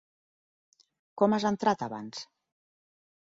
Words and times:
Com 1.21 1.37
has 1.37 1.45
entrat 1.51 1.85
abans? 1.89 2.23